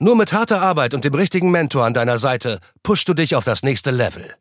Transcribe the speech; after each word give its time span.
Nur 0.00 0.14
mit 0.14 0.32
harter 0.32 0.62
Arbeit 0.62 0.94
und 0.94 1.04
dem 1.04 1.14
richtigen 1.14 1.50
Mentor 1.50 1.84
an 1.84 1.92
deiner 1.92 2.20
Seite 2.20 2.60
pushst 2.84 3.08
du 3.08 3.14
dich 3.14 3.34
auf 3.34 3.44
das 3.44 3.64
nächste 3.64 3.90
Level. 3.90 4.32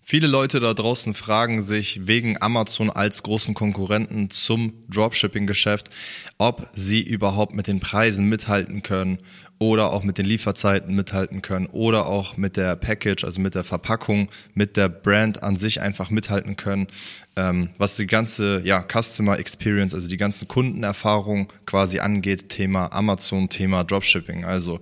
Viele 0.00 0.28
Leute 0.28 0.60
da 0.60 0.72
draußen 0.72 1.12
fragen 1.12 1.60
sich 1.60 2.06
wegen 2.06 2.40
Amazon 2.40 2.88
als 2.88 3.22
großen 3.22 3.52
Konkurrenten 3.52 4.30
zum 4.30 4.84
Dropshipping-Geschäft, 4.88 5.90
ob 6.38 6.68
sie 6.72 7.02
überhaupt 7.02 7.54
mit 7.54 7.66
den 7.66 7.80
Preisen 7.80 8.30
mithalten 8.30 8.82
können 8.82 9.18
oder 9.58 9.92
auch 9.92 10.02
mit 10.02 10.18
den 10.18 10.26
Lieferzeiten 10.26 10.94
mithalten 10.94 11.40
können 11.40 11.66
oder 11.66 12.06
auch 12.06 12.36
mit 12.36 12.56
der 12.56 12.76
Package, 12.76 13.24
also 13.24 13.40
mit 13.40 13.54
der 13.54 13.64
Verpackung, 13.64 14.28
mit 14.54 14.76
der 14.76 14.88
Brand 14.88 15.42
an 15.42 15.56
sich 15.56 15.80
einfach 15.80 16.10
mithalten 16.10 16.56
können, 16.56 16.88
ähm, 17.36 17.70
was 17.78 17.96
die 17.96 18.06
ganze 18.06 18.60
ja, 18.64 18.82
Customer 18.82 19.38
Experience, 19.38 19.94
also 19.94 20.08
die 20.08 20.18
ganzen 20.18 20.46
Kundenerfahrung 20.46 21.52
quasi 21.64 22.00
angeht, 22.00 22.50
Thema 22.50 22.92
Amazon, 22.92 23.48
Thema 23.48 23.84
Dropshipping. 23.84 24.44
Also 24.44 24.80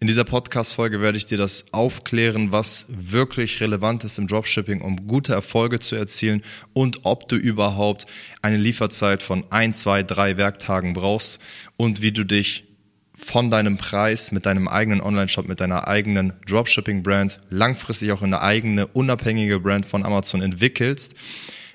in 0.00 0.08
dieser 0.08 0.24
Podcast-Folge 0.24 1.00
werde 1.00 1.18
ich 1.18 1.26
dir 1.26 1.38
das 1.38 1.66
aufklären, 1.72 2.50
was 2.50 2.86
wirklich 2.88 3.60
relevant 3.60 4.02
ist 4.02 4.18
im 4.18 4.26
Dropshipping, 4.26 4.80
um 4.80 5.06
gute 5.06 5.32
Erfolge 5.34 5.78
zu 5.78 5.94
erzielen 5.94 6.42
und 6.72 7.00
ob 7.04 7.28
du 7.28 7.36
überhaupt 7.36 8.06
eine 8.42 8.56
Lieferzeit 8.56 9.22
von 9.22 9.44
ein, 9.50 9.72
zwei, 9.74 10.02
drei 10.02 10.36
Werktagen 10.36 10.94
brauchst 10.94 11.40
und 11.76 12.02
wie 12.02 12.12
du 12.12 12.24
dich 12.24 12.65
von 13.16 13.50
deinem 13.50 13.78
Preis 13.78 14.30
mit 14.30 14.44
deinem 14.44 14.68
eigenen 14.68 15.00
Online-Shop, 15.00 15.48
mit 15.48 15.60
deiner 15.60 15.88
eigenen 15.88 16.34
Dropshipping-Brand 16.46 17.40
langfristig 17.48 18.12
auch 18.12 18.22
eine 18.22 18.42
eigene 18.42 18.86
unabhängige 18.86 19.58
Brand 19.58 19.86
von 19.86 20.04
Amazon 20.04 20.42
entwickelst, 20.42 21.14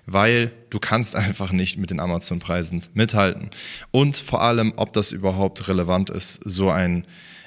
weil 0.05 0.51
du 0.69 0.79
kannst 0.79 1.15
einfach 1.17 1.51
nicht 1.51 1.77
mit 1.77 1.89
den 1.89 1.99
Amazon-Preisen 1.99 2.83
mithalten. 2.93 3.49
Und 3.89 4.17
vor 4.17 4.41
allem, 4.41 4.73
ob 4.75 4.93
das 4.93 5.11
überhaupt 5.11 5.67
relevant 5.67 6.11
ist, 6.11 6.41
so 6.45 6.69
einen 6.69 7.05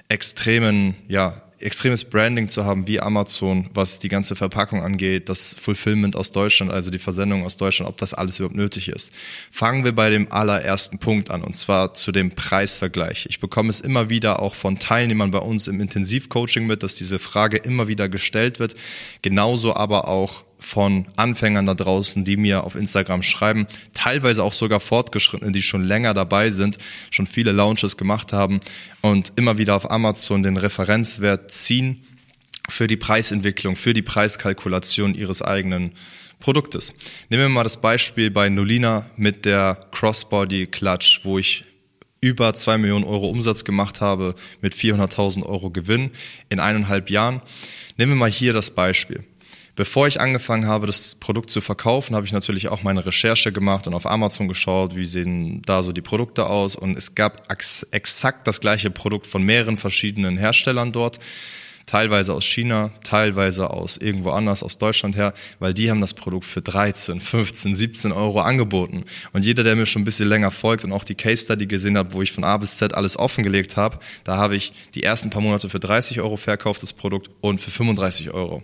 extremen, 0.09 0.97
ja, 1.09 1.41
extremes 1.65 2.05
Branding 2.05 2.49
zu 2.49 2.65
haben 2.65 2.87
wie 2.87 3.01
Amazon, 3.01 3.69
was 3.75 3.99
die 3.99 4.09
ganze 4.09 4.37
Verpackung 4.37 4.83
angeht, 4.83 5.29
das 5.29 5.55
Fulfillment 5.55 6.17
aus 6.17 6.31
Deutschland, 6.31 6.71
also 6.71 6.91
die 6.91 6.99
Versendung 6.99 7.45
aus 7.45 7.57
Deutschland, 7.57 7.89
ob 7.89 7.97
das 7.97 8.15
alles 8.15 8.39
überhaupt 8.39 8.57
nötig 8.57 8.89
ist. 8.89 9.13
Fangen 9.51 9.85
wir 9.85 9.93
bei 9.93 10.11
dem 10.11 10.31
allerersten 10.31 10.99
Punkt 10.99 11.31
an 11.31 11.43
und 11.43 11.57
zwar 11.57 11.95
zu 11.95 12.13
dem 12.13 12.31
Preisvergleich. 12.31 13.27
Ich 13.29 13.41
bekomme 13.41 13.71
es 13.71 13.81
immer 13.81 14.11
wieder 14.11 14.41
auch 14.41 14.55
von 14.55 14.79
Teilnehmern 14.79 15.31
bei 15.31 15.39
uns 15.39 15.69
im 15.69 15.81
Intensivcoaching 15.81 16.67
mit, 16.67 16.83
dass 16.83 16.95
diese 16.95 17.19
Frage 17.19 17.57
immer 17.57 17.89
wieder 17.89 18.09
gestellt 18.09 18.59
wird. 18.59 18.75
Genauso 19.23 19.75
aber 19.75 20.09
auch 20.09 20.45
von 20.65 21.07
Anfängern 21.17 21.67
da 21.67 21.75
draußen, 21.75 22.25
die 22.25 22.37
mir 22.37 22.65
auf 22.65 22.75
Instagram 22.75 23.23
schreiben, 23.23 23.67
teilweise 23.93 24.43
auch 24.43 24.55
sogar 24.55 24.81
Fortgeschrittene, 24.81 25.53
die 25.53 25.63
schon 25.63 25.85
länger 25.85 26.15
dabei 26.15 26.51
sind, 26.51 26.79
schon 27.11 27.27
viele 27.27 27.53
Launches 27.53 27.97
gemacht 27.97 28.33
haben 28.33 28.61
und 29.03 29.33
immer 29.37 29.59
wieder 29.59 29.77
auf 29.77 29.91
Amazon 29.91 30.43
den 30.43 30.57
Referenzwert 30.57 31.51
ziehen 31.51 32.03
für 32.71 32.87
die 32.87 32.97
Preisentwicklung, 32.97 33.77
für 33.77 33.93
die 33.93 34.03
Preiskalkulation 34.03 35.15
ihres 35.15 35.43
eigenen 35.43 35.93
Produktes. 36.41 36.95
Nehmen 37.29 37.43
wir 37.43 37.49
mal 37.51 37.63
das 37.63 37.81
Beispiel 37.81 38.31
bei 38.31 38.49
Nolina 38.49 39.05
mit 39.17 39.45
der 39.45 39.87
Crossbody 39.93 40.67
Clutch, 40.67 41.21
wo 41.25 41.39
ich 41.39 41.65
über 42.23 42.55
zwei 42.55 42.79
Millionen 42.79 43.05
Euro 43.05 43.29
Umsatz 43.29 43.65
gemacht 43.65 44.01
habe 44.01 44.35
mit 44.63 44.75
400.000 44.75 45.45
Euro 45.45 45.71
Gewinn 45.71 46.11
in 46.49 46.59
eineinhalb 46.59 47.11
Jahren. 47.11 47.43
Nehmen 47.99 48.13
wir 48.13 48.17
mal 48.17 48.31
hier 48.31 48.55
das 48.55 48.71
Beispiel. 48.71 49.25
Bevor 49.77 50.07
ich 50.07 50.21
angefangen 50.21 50.69
habe, 50.69 50.87
das 50.87 51.17
Produkt 51.17 51.51
zu 51.51 51.61
verkaufen, 51.61 52.15
habe 52.15 52.25
ich 52.25 52.33
natürlich 52.33 52.69
auch 52.69 52.85
meine 52.85 53.05
Recherche 53.05 53.51
gemacht 53.51 53.89
und 53.89 53.95
auf 53.95 54.07
Amazon 54.07 54.47
geschaut, 54.47 54.95
wie 54.95 55.05
sehen 55.05 55.63
da 55.63 55.83
so 55.83 55.91
die 55.91 56.01
Produkte 56.01 56.47
aus. 56.47 56.77
Und 56.77 56.97
es 56.97 57.17
gab 57.17 57.51
exakt 57.51 58.47
das 58.47 58.61
gleiche 58.61 58.91
Produkt 58.91 59.27
von 59.27 59.43
mehreren 59.43 59.77
verschiedenen 59.77 60.37
Herstellern 60.37 60.93
dort. 60.93 61.19
Teilweise 61.87 62.33
aus 62.33 62.45
China, 62.45 62.93
teilweise 63.03 63.69
aus 63.71 63.99
irgendwo 63.99 64.31
anders, 64.31 64.63
aus 64.63 64.79
Deutschland 64.79 65.17
her, 65.17 65.35
weil 65.59 65.75
die 65.75 65.91
haben 65.91 66.01
das 66.01 66.15
Produkt 66.15 66.47
für 66.47 66.63
13, 66.63 67.21
15, 67.21 67.75
17 67.75 68.13
Euro 68.13 68.41
angeboten. 68.41 69.05
Und 69.33 69.45
jeder, 69.45 69.65
der 69.65 69.77
mir 69.77 69.87
schon 69.87 70.03
ein 70.03 70.07
bisschen 70.07 70.29
länger 70.29 70.51
folgt 70.51 70.85
und 70.85 70.93
auch 70.93 71.05
die 71.05 71.15
Case 71.17 71.45
Study 71.45 71.67
gesehen 71.67 71.99
hat, 71.99 72.15
wo 72.15 72.23
ich 72.23 72.33
von 72.33 72.45
A 72.45 72.57
bis 72.57 72.77
Z 72.77 72.95
alles 72.95 73.19
offengelegt 73.19 73.77
habe, 73.77 73.99
da 74.23 74.37
habe 74.37 74.57
ich 74.57 74.73
die 74.95 75.03
ersten 75.03 75.31
paar 75.31 75.43
Monate 75.43 75.69
für 75.69 75.81
30 75.81 76.21
Euro 76.21 76.37
verkauft, 76.37 76.81
das 76.83 76.93
Produkt, 76.93 77.29
und 77.43 77.61
für 77.61 77.71
35 77.71 78.31
Euro. 78.31 78.63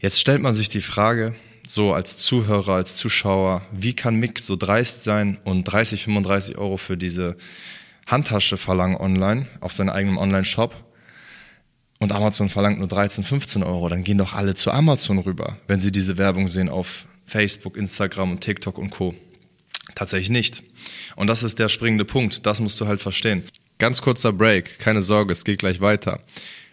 Jetzt 0.00 0.20
stellt 0.20 0.40
man 0.40 0.54
sich 0.54 0.68
die 0.68 0.80
Frage, 0.80 1.34
so 1.66 1.92
als 1.92 2.16
Zuhörer, 2.16 2.74
als 2.74 2.94
Zuschauer, 2.94 3.62
wie 3.72 3.94
kann 3.94 4.14
Mick 4.14 4.38
so 4.38 4.54
dreist 4.54 5.02
sein 5.02 5.38
und 5.42 5.64
30, 5.64 6.04
35 6.04 6.56
Euro 6.56 6.76
für 6.76 6.96
diese 6.96 7.36
Handtasche 8.06 8.56
verlangen 8.56 8.96
online 8.96 9.48
auf 9.60 9.72
seinem 9.72 9.90
eigenen 9.90 10.16
Online-Shop 10.16 10.76
und 11.98 12.12
Amazon 12.12 12.48
verlangt 12.48 12.78
nur 12.78 12.86
13, 12.86 13.24
15 13.24 13.64
Euro, 13.64 13.88
dann 13.88 14.04
gehen 14.04 14.18
doch 14.18 14.34
alle 14.34 14.54
zu 14.54 14.70
Amazon 14.70 15.18
rüber, 15.18 15.58
wenn 15.66 15.80
sie 15.80 15.90
diese 15.90 16.16
Werbung 16.16 16.46
sehen 16.46 16.68
auf 16.68 17.06
Facebook, 17.26 17.76
Instagram 17.76 18.30
und 18.30 18.40
TikTok 18.40 18.78
und 18.78 18.90
Co. 18.90 19.14
Tatsächlich 19.96 20.30
nicht. 20.30 20.62
Und 21.16 21.26
das 21.26 21.42
ist 21.42 21.58
der 21.58 21.68
springende 21.68 22.04
Punkt, 22.04 22.46
das 22.46 22.60
musst 22.60 22.80
du 22.80 22.86
halt 22.86 23.00
verstehen. 23.00 23.42
Ganz 23.78 24.00
kurzer 24.00 24.32
Break, 24.32 24.78
keine 24.78 25.02
Sorge, 25.02 25.32
es 25.32 25.44
geht 25.44 25.58
gleich 25.58 25.80
weiter. 25.80 26.20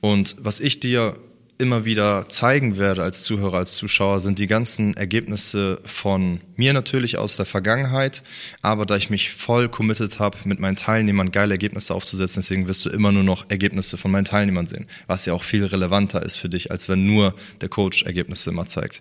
Und 0.00 0.36
was 0.38 0.60
ich 0.60 0.80
dir 0.80 1.14
immer 1.62 1.84
wieder 1.84 2.28
zeigen 2.28 2.76
werde 2.76 3.04
als 3.04 3.22
Zuhörer, 3.22 3.58
als 3.58 3.76
Zuschauer, 3.76 4.20
sind 4.20 4.40
die 4.40 4.48
ganzen 4.48 4.94
Ergebnisse 4.96 5.80
von 5.84 6.40
mir 6.56 6.72
natürlich 6.72 7.18
aus 7.18 7.36
der 7.36 7.46
Vergangenheit, 7.46 8.24
aber 8.62 8.84
da 8.84 8.96
ich 8.96 9.10
mich 9.10 9.30
voll 9.30 9.68
committed 9.68 10.18
habe, 10.18 10.36
mit 10.44 10.58
meinen 10.58 10.76
Teilnehmern 10.76 11.30
geile 11.30 11.54
Ergebnisse 11.54 11.94
aufzusetzen, 11.94 12.40
deswegen 12.40 12.66
wirst 12.66 12.84
du 12.84 12.90
immer 12.90 13.12
nur 13.12 13.22
noch 13.22 13.46
Ergebnisse 13.48 13.96
von 13.96 14.10
meinen 14.10 14.24
Teilnehmern 14.24 14.66
sehen, 14.66 14.86
was 15.06 15.24
ja 15.24 15.34
auch 15.34 15.44
viel 15.44 15.64
relevanter 15.64 16.22
ist 16.24 16.36
für 16.36 16.48
dich, 16.48 16.72
als 16.72 16.88
wenn 16.88 17.06
nur 17.06 17.34
der 17.60 17.68
Coach 17.68 18.02
Ergebnisse 18.02 18.50
immer 18.50 18.66
zeigt. 18.66 19.00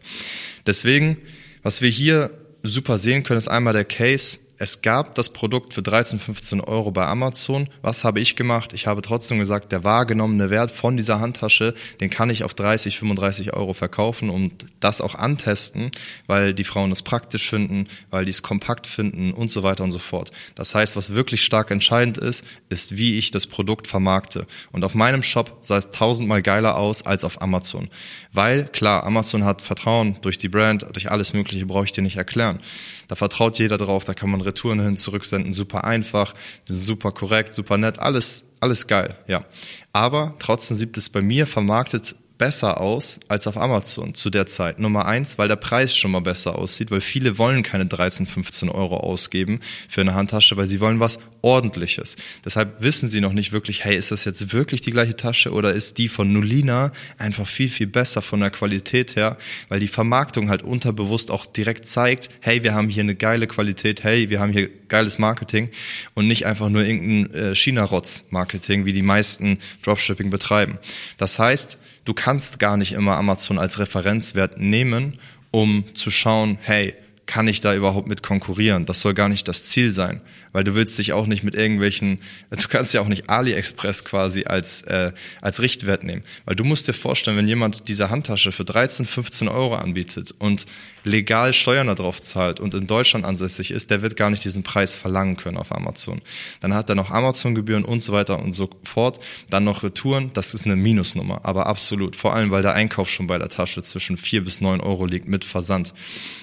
Deswegen, 0.67 1.17
was 1.63 1.81
wir 1.81 1.89
hier 1.89 2.31
super 2.61 2.99
sehen 2.99 3.23
können, 3.23 3.39
ist 3.39 3.47
einmal 3.47 3.73
der 3.73 3.85
Case, 3.85 4.37
es 4.61 4.83
gab 4.83 5.15
das 5.15 5.33
Produkt 5.33 5.73
für 5.73 5.81
13, 5.81 6.19
15 6.19 6.61
Euro 6.61 6.91
bei 6.91 7.03
Amazon. 7.07 7.67
Was 7.81 8.03
habe 8.03 8.19
ich 8.19 8.35
gemacht? 8.35 8.73
Ich 8.73 8.85
habe 8.85 9.01
trotzdem 9.01 9.39
gesagt, 9.39 9.71
der 9.71 9.83
wahrgenommene 9.83 10.51
Wert 10.51 10.69
von 10.69 10.97
dieser 10.97 11.19
Handtasche, 11.19 11.73
den 11.99 12.11
kann 12.11 12.29
ich 12.29 12.43
auf 12.43 12.53
30, 12.53 12.99
35 12.99 13.53
Euro 13.53 13.73
verkaufen 13.73 14.29
und 14.29 14.67
das 14.79 15.01
auch 15.01 15.15
antesten, 15.15 15.89
weil 16.27 16.53
die 16.53 16.63
Frauen 16.63 16.91
es 16.91 17.01
praktisch 17.01 17.49
finden, 17.49 17.87
weil 18.11 18.25
die 18.25 18.29
es 18.29 18.43
kompakt 18.43 18.85
finden 18.85 19.33
und 19.33 19.49
so 19.49 19.63
weiter 19.63 19.83
und 19.83 19.91
so 19.91 19.97
fort. 19.97 20.29
Das 20.53 20.75
heißt, 20.75 20.95
was 20.95 21.15
wirklich 21.15 21.41
stark 21.41 21.71
entscheidend 21.71 22.19
ist, 22.19 22.45
ist, 22.69 22.97
wie 22.97 23.17
ich 23.17 23.31
das 23.31 23.47
Produkt 23.47 23.87
vermarkte. 23.87 24.45
Und 24.71 24.83
auf 24.83 24.93
meinem 24.93 25.23
Shop 25.23 25.57
sah 25.61 25.77
es 25.77 25.89
tausendmal 25.89 26.43
geiler 26.43 26.77
aus 26.77 27.03
als 27.03 27.23
auf 27.23 27.41
Amazon. 27.41 27.89
Weil, 28.31 28.65
klar, 28.65 29.05
Amazon 29.05 29.43
hat 29.43 29.63
Vertrauen 29.63 30.17
durch 30.21 30.37
die 30.37 30.49
Brand, 30.49 30.85
durch 30.93 31.09
alles 31.09 31.33
Mögliche 31.33 31.65
brauche 31.65 31.85
ich 31.85 31.93
dir 31.93 32.03
nicht 32.03 32.17
erklären. 32.17 32.59
Da 33.07 33.15
vertraut 33.15 33.57
jeder 33.57 33.77
drauf, 33.77 34.05
da 34.05 34.13
kann 34.13 34.29
man 34.29 34.39
Retouren 34.51 34.81
hin 34.81 34.97
zurücksenden, 34.97 35.53
super 35.53 35.85
einfach, 35.85 36.33
super 36.65 37.11
korrekt, 37.11 37.53
super 37.53 37.77
nett, 37.77 37.99
alles, 37.99 38.45
alles 38.59 38.87
geil, 38.87 39.15
ja. 39.27 39.45
Aber 39.93 40.35
trotzdem 40.39 40.77
sieht 40.77 40.95
es 40.97 41.09
bei 41.09 41.21
mir 41.21 41.47
vermarktet 41.47 42.15
besser 42.41 42.81
aus 42.81 43.19
als 43.27 43.45
auf 43.45 43.55
Amazon 43.55 44.15
zu 44.15 44.31
der 44.31 44.47
Zeit. 44.47 44.79
Nummer 44.79 45.05
eins, 45.05 45.37
weil 45.37 45.47
der 45.47 45.57
Preis 45.57 45.95
schon 45.95 46.09
mal 46.09 46.21
besser 46.21 46.57
aussieht, 46.57 46.89
weil 46.89 46.99
viele 46.99 47.37
wollen 47.37 47.61
keine 47.61 47.85
13, 47.85 48.25
15 48.25 48.69
Euro 48.69 48.97
ausgeben 48.97 49.59
für 49.87 50.01
eine 50.01 50.15
Handtasche, 50.15 50.57
weil 50.57 50.65
sie 50.65 50.81
wollen 50.81 50.99
was 50.99 51.19
ordentliches. 51.41 52.15
Deshalb 52.45 52.81
wissen 52.81 53.09
sie 53.09 53.21
noch 53.21 53.33
nicht 53.33 53.51
wirklich, 53.51 53.83
hey, 53.83 53.97
ist 53.97 54.11
das 54.11 54.25
jetzt 54.25 54.53
wirklich 54.53 54.81
die 54.81 54.91
gleiche 54.91 55.15
Tasche 55.15 55.51
oder 55.51 55.73
ist 55.73 55.97
die 55.97 56.07
von 56.07 56.31
Nulina 56.31 56.91
einfach 57.17 57.47
viel, 57.47 57.69
viel 57.69 57.87
besser 57.87 58.21
von 58.21 58.39
der 58.39 58.51
Qualität 58.51 59.15
her, 59.15 59.37
weil 59.67 59.79
die 59.79 59.87
Vermarktung 59.87 60.49
halt 60.49 60.63
unterbewusst 60.63 61.31
auch 61.31 61.45
direkt 61.45 61.87
zeigt, 61.87 62.29
hey, 62.41 62.63
wir 62.63 62.73
haben 62.73 62.89
hier 62.89 63.03
eine 63.03 63.15
geile 63.15 63.47
Qualität, 63.47 64.03
hey, 64.03 64.29
wir 64.29 64.39
haben 64.39 64.53
hier 64.53 64.69
geiles 64.87 65.19
Marketing 65.19 65.69
und 66.13 66.27
nicht 66.27 66.45
einfach 66.45 66.69
nur 66.69 66.83
irgendein 66.83 67.33
äh, 67.33 67.55
China-Rotz-Marketing, 67.55 68.85
wie 68.85 68.93
die 68.93 69.01
meisten 69.01 69.57
Dropshipping 69.83 70.29
betreiben. 70.29 70.77
Das 71.17 71.39
heißt, 71.39 71.77
du 72.05 72.13
kannst 72.13 72.59
gar 72.59 72.77
nicht 72.77 72.91
immer 72.91 73.17
Amazon 73.17 73.57
als 73.57 73.79
Referenzwert 73.79 74.59
nehmen, 74.59 75.17
um 75.51 75.85
zu 75.93 76.11
schauen, 76.11 76.57
hey, 76.61 76.93
kann 77.25 77.47
ich 77.47 77.61
da 77.61 77.73
überhaupt 77.73 78.09
mit 78.09 78.23
konkurrieren? 78.23 78.85
Das 78.85 78.99
soll 78.99 79.13
gar 79.13 79.29
nicht 79.29 79.47
das 79.47 79.63
Ziel 79.63 79.89
sein, 79.89 80.19
weil 80.53 80.63
du 80.63 80.75
willst 80.75 80.97
dich 80.97 81.13
auch 81.13 81.27
nicht 81.27 81.43
mit 81.43 81.55
irgendwelchen, 81.55 82.19
du 82.49 82.67
kannst 82.67 82.93
ja 82.93 83.01
auch 83.01 83.07
nicht 83.07 83.29
AliExpress 83.29 84.03
quasi 84.03 84.45
als, 84.45 84.81
äh, 84.83 85.11
als 85.41 85.61
Richtwert 85.61 86.03
nehmen, 86.03 86.23
weil 86.45 86.55
du 86.55 86.63
musst 86.63 86.87
dir 86.87 86.93
vorstellen, 86.93 87.37
wenn 87.37 87.47
jemand 87.47 87.87
diese 87.87 88.09
Handtasche 88.09 88.51
für 88.51 88.65
13, 88.65 89.05
15 89.05 89.47
Euro 89.47 89.75
anbietet 89.75 90.33
und 90.39 90.65
legal 91.03 91.53
Steuern 91.53 91.87
darauf 91.87 92.21
zahlt 92.21 92.59
und 92.59 92.73
in 92.73 92.87
Deutschland 92.87 93.25
ansässig 93.25 93.71
ist, 93.71 93.89
der 93.89 94.01
wird 94.01 94.15
gar 94.15 94.29
nicht 94.29 94.43
diesen 94.43 94.63
Preis 94.63 94.93
verlangen 94.93 95.37
können 95.37 95.57
auf 95.57 95.71
Amazon. 95.71 96.21
Dann 96.59 96.73
hat 96.73 96.89
er 96.89 96.95
noch 96.95 97.09
Amazon-Gebühren 97.09 97.85
und 97.85 98.03
so 98.03 98.13
weiter 98.13 98.39
und 98.39 98.53
so 98.53 98.69
fort, 98.83 99.19
dann 99.49 99.63
noch 99.63 99.83
Retouren, 99.83 100.31
das 100.33 100.53
ist 100.53 100.65
eine 100.65 100.75
Minusnummer, 100.75 101.41
aber 101.43 101.67
absolut, 101.67 102.15
vor 102.15 102.35
allem, 102.35 102.51
weil 102.51 102.61
der 102.61 102.73
Einkauf 102.73 103.09
schon 103.09 103.27
bei 103.27 103.37
der 103.37 103.49
Tasche 103.49 103.81
zwischen 103.81 104.17
4 104.17 104.43
bis 104.43 104.61
9 104.61 104.79
Euro 104.81 105.05
liegt 105.05 105.27
mit 105.27 105.45
Versand. 105.45 105.93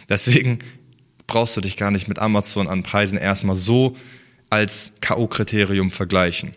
Deswegen 0.08 0.61
brauchst 1.28 1.56
du 1.56 1.60
dich 1.60 1.76
gar 1.76 1.92
nicht 1.92 2.08
mit 2.08 2.19
Amazon 2.19 2.66
an 2.66 2.82
Preisen 2.82 3.19
erstmal 3.19 3.54
so 3.54 3.96
als 4.50 4.94
K.O.-Kriterium 5.00 5.92
vergleichen. 5.92 6.54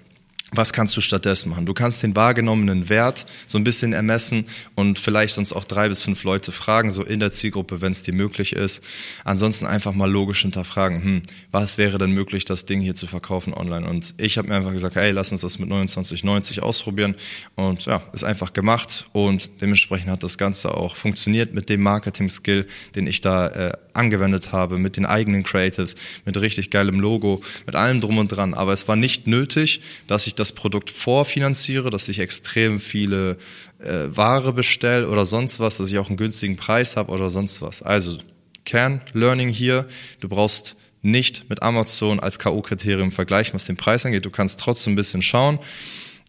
Was 0.53 0.73
kannst 0.73 0.97
du 0.97 1.01
stattdessen 1.01 1.49
machen? 1.49 1.65
Du 1.65 1.73
kannst 1.73 2.03
den 2.03 2.13
wahrgenommenen 2.13 2.89
Wert 2.89 3.25
so 3.47 3.57
ein 3.57 3.63
bisschen 3.63 3.93
ermessen 3.93 4.43
und 4.75 4.99
vielleicht 4.99 5.33
sonst 5.33 5.53
auch 5.53 5.63
drei 5.63 5.87
bis 5.87 6.03
fünf 6.03 6.25
Leute 6.25 6.51
fragen, 6.51 6.91
so 6.91 7.03
in 7.03 7.21
der 7.21 7.31
Zielgruppe, 7.31 7.79
wenn 7.79 7.93
es 7.93 8.03
dir 8.03 8.13
möglich 8.13 8.51
ist. 8.51 8.83
Ansonsten 9.23 9.65
einfach 9.65 9.93
mal 9.93 10.11
logisch 10.11 10.41
hinterfragen, 10.41 11.03
hm, 11.03 11.21
was 11.51 11.77
wäre 11.77 11.97
denn 11.97 12.11
möglich, 12.11 12.43
das 12.43 12.65
Ding 12.65 12.81
hier 12.81 12.95
zu 12.95 13.07
verkaufen 13.07 13.53
online? 13.53 13.87
Und 13.87 14.13
ich 14.17 14.37
habe 14.37 14.49
mir 14.49 14.55
einfach 14.55 14.73
gesagt, 14.73 14.95
hey, 14.95 15.11
lass 15.11 15.31
uns 15.31 15.39
das 15.39 15.57
mit 15.57 15.69
29,90 15.69 16.59
ausprobieren. 16.59 17.15
Und 17.55 17.85
ja, 17.85 18.03
ist 18.11 18.25
einfach 18.25 18.51
gemacht 18.51 19.07
und 19.13 19.61
dementsprechend 19.61 20.09
hat 20.09 20.21
das 20.21 20.37
Ganze 20.37 20.75
auch 20.75 20.97
funktioniert 20.97 21.53
mit 21.53 21.69
dem 21.69 21.81
Marketing-Skill, 21.81 22.67
den 22.95 23.07
ich 23.07 23.21
da 23.21 23.47
äh, 23.47 23.71
angewendet 23.93 24.51
habe, 24.51 24.77
mit 24.77 24.97
den 24.97 25.05
eigenen 25.05 25.43
Creatives, 25.43 25.95
mit 26.25 26.39
richtig 26.39 26.69
geilem 26.71 26.99
Logo, 26.99 27.41
mit 27.65 27.75
allem 27.75 28.01
drum 28.01 28.17
und 28.17 28.27
dran. 28.27 28.53
Aber 28.53 28.73
es 28.73 28.87
war 28.89 28.97
nicht 28.97 29.27
nötig, 29.27 29.81
dass 30.07 30.27
ich 30.27 30.35
das 30.41 30.51
Produkt 30.51 30.89
vorfinanziere, 30.89 31.89
dass 31.89 32.09
ich 32.09 32.19
extrem 32.19 32.79
viele 32.79 33.37
äh, 33.79 34.07
Ware 34.07 34.53
bestelle 34.53 35.07
oder 35.07 35.25
sonst 35.25 35.59
was, 35.59 35.77
dass 35.77 35.91
ich 35.91 35.97
auch 35.99 36.09
einen 36.09 36.17
günstigen 36.17 36.57
Preis 36.57 36.97
habe 36.97 37.11
oder 37.11 37.29
sonst 37.29 37.61
was. 37.61 37.81
Also 37.81 38.17
Kern-Learning 38.65 39.49
hier, 39.49 39.87
du 40.19 40.27
brauchst 40.27 40.75
nicht 41.01 41.49
mit 41.49 41.61
Amazon 41.63 42.19
als 42.19 42.39
K.O.-Kriterium 42.39 43.11
vergleichen, 43.11 43.53
was 43.53 43.65
den 43.65 43.77
Preis 43.77 44.05
angeht. 44.05 44.25
Du 44.25 44.29
kannst 44.29 44.59
trotzdem 44.59 44.93
ein 44.93 44.95
bisschen 44.97 45.21
schauen. 45.21 45.59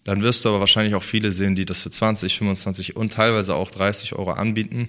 Dann 0.04 0.22
wirst 0.22 0.44
du 0.44 0.48
aber 0.48 0.60
wahrscheinlich 0.60 0.94
auch 0.94 1.02
viele 1.02 1.32
sehen, 1.32 1.54
die 1.54 1.64
das 1.64 1.82
für 1.82 1.90
20, 1.90 2.38
25 2.38 2.96
und 2.96 3.12
teilweise 3.12 3.54
auch 3.54 3.70
30 3.70 4.14
Euro 4.14 4.32
anbieten 4.32 4.88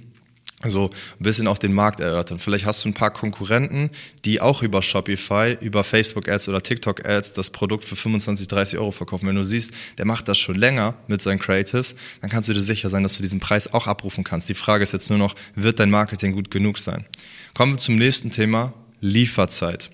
so 0.70 0.90
ein 1.20 1.24
bisschen 1.24 1.48
auch 1.48 1.58
den 1.58 1.74
Markt 1.74 2.00
erörtern. 2.00 2.40
Vielleicht 2.40 2.66
hast 2.66 2.84
du 2.84 2.90
ein 2.90 2.94
paar 2.94 3.12
Konkurrenten, 3.12 3.90
die 4.26 4.42
auch 4.42 4.64
über 4.64 4.82
Shopify, 4.82 5.58
über 5.60 5.84
Facebook 5.84 6.28
Ads 6.28 6.50
oder 6.50 6.62
TikTok 6.62 7.06
Ads 7.06 7.34
das 7.34 7.50
Produkt 7.50 7.86
für 7.86 7.96
25, 7.96 8.48
30 8.48 8.80
Euro 8.80 8.92
verkaufen. 8.92 9.28
Wenn 9.28 9.36
du 9.36 9.44
siehst, 9.44 9.74
der 9.98 10.06
macht 10.06 10.28
das 10.28 10.38
schon 10.38 10.56
länger 10.56 10.96
mit 11.08 11.22
seinen 11.22 11.40
Creatives, 11.40 11.96
dann 12.22 12.30
kannst 12.30 12.50
du 12.50 12.54
dir 12.54 12.62
sicher 12.62 12.90
sein, 12.90 13.04
dass 13.04 13.18
du 13.18 13.24
diesen 13.24 13.40
Preis 13.40 13.74
auch 13.74 13.88
abrufen 13.88 14.24
kannst. 14.24 14.50
Die 14.50 14.54
Frage 14.54 14.84
ist 14.84 14.94
jetzt 14.94 15.10
nur 15.10 15.20
noch, 15.20 15.36
wird 15.56 15.80
dein 15.80 15.90
Marketing 15.90 16.34
gut 16.34 16.52
genug 16.52 16.78
sein? 16.78 17.06
Kommen 17.54 17.74
wir 17.74 17.80
zum 17.80 17.98
nächsten 17.98 18.32
Thema, 18.32 18.74
Lieferzeit. 19.00 19.90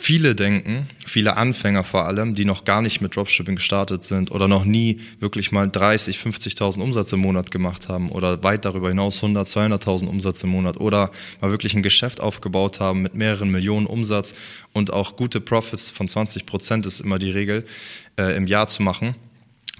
Viele 0.00 0.36
denken, 0.36 0.86
viele 1.04 1.36
Anfänger 1.36 1.82
vor 1.82 2.06
allem, 2.06 2.36
die 2.36 2.44
noch 2.44 2.64
gar 2.64 2.82
nicht 2.82 3.00
mit 3.00 3.16
Dropshipping 3.16 3.56
gestartet 3.56 4.04
sind 4.04 4.30
oder 4.30 4.46
noch 4.46 4.64
nie 4.64 5.00
wirklich 5.18 5.50
mal 5.50 5.68
30, 5.68 6.16
50.000 6.16 6.80
Umsatz 6.80 7.12
im 7.12 7.18
Monat 7.18 7.50
gemacht 7.50 7.88
haben 7.88 8.10
oder 8.10 8.44
weit 8.44 8.64
darüber 8.64 8.90
hinaus 8.90 9.16
100, 9.16 9.48
200.000 9.48 10.06
Umsatz 10.06 10.42
im 10.44 10.50
Monat 10.50 10.78
oder 10.78 11.10
mal 11.40 11.50
wirklich 11.50 11.74
ein 11.74 11.82
Geschäft 11.82 12.20
aufgebaut 12.20 12.78
haben 12.78 13.02
mit 13.02 13.14
mehreren 13.14 13.50
Millionen 13.50 13.86
Umsatz 13.86 14.36
und 14.72 14.92
auch 14.92 15.16
gute 15.16 15.40
Profits 15.40 15.90
von 15.90 16.06
20 16.06 16.46
Prozent 16.46 16.86
ist 16.86 17.00
immer 17.00 17.18
die 17.18 17.32
Regel 17.32 17.66
äh, 18.16 18.36
im 18.36 18.46
Jahr 18.46 18.68
zu 18.68 18.84
machen 18.84 19.14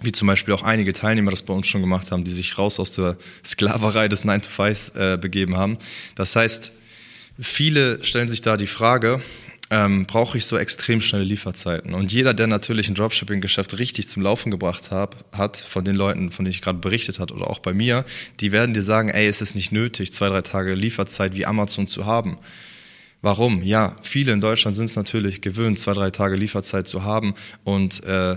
wie 0.03 0.13
zum 0.13 0.29
Beispiel 0.29 0.53
auch 0.55 0.63
einige 0.63 0.93
Teilnehmer 0.93 1.31
das 1.31 1.43
bei 1.43 1.55
uns 1.55 1.67
schon 1.67 1.81
gemacht 1.81 2.13
haben, 2.13 2.23
die 2.23 2.31
sich 2.31 2.57
raus 2.57 2.79
aus 2.79 2.93
der 2.93 3.17
Sklaverei 3.45 4.09
des 4.09 4.25
9 4.25 4.43
to 4.43 4.51
5 4.51 4.93
äh, 4.95 5.17
begeben 5.17 5.57
haben. 5.57 5.77
Das 6.15 6.37
heißt, 6.37 6.73
viele 7.41 8.05
stellen 8.05 8.29
sich 8.29 8.41
da 8.41 8.57
die 8.57 8.69
Frage, 8.69 9.21
ähm, 9.71 10.07
brauche 10.07 10.39
ich 10.39 10.47
so 10.47 10.57
extrem 10.57 11.01
schnelle 11.01 11.25
Lieferzeiten. 11.25 11.95
Und 11.95 12.13
jeder, 12.13 12.35
der 12.35 12.47
natürlich 12.47 12.89
ein 12.89 12.95
Dropshipping-Geschäft 12.95 13.79
richtig 13.79 14.09
zum 14.09 14.23
Laufen 14.23 14.51
gebracht 14.51 14.91
hab, 14.91 15.25
hat, 15.37 15.57
von 15.57 15.85
den 15.85 15.95
Leuten, 15.95 16.31
von 16.31 16.45
denen 16.45 16.53
ich 16.53 16.63
gerade 16.63 16.79
berichtet 16.79 17.19
hat 17.19 17.33
oder 17.33 17.49
auch 17.49 17.59
bei 17.59 17.73
mir, 17.73 18.05
die 18.41 18.53
werden 18.53 18.75
dir 18.75 18.83
sagen, 18.83 19.09
ey, 19.11 19.27
es 19.27 19.43
ist 19.43 19.55
nicht 19.55 19.73
nötig, 19.73 20.13
zwei, 20.13 20.29
drei 20.29 20.43
Tage 20.43 20.75
Lieferzeit 20.75 21.37
wie 21.37 21.47
Amazon 21.47 21.87
zu 21.87 22.07
haben. 22.07 22.39
Warum? 23.21 23.63
Ja, 23.63 23.97
viele 24.03 24.33
in 24.33 24.41
Deutschland 24.41 24.77
sind 24.77 24.87
es 24.87 24.97
natürlich 24.97 25.41
gewöhnt, 25.41 25.79
zwei, 25.79 25.93
drei 25.93 26.11
Tage 26.11 26.37
Lieferzeit 26.37 26.87
zu 26.87 27.03
haben 27.03 27.35
und 27.65 28.05
äh, 28.05 28.37